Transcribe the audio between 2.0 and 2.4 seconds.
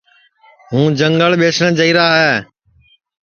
ہے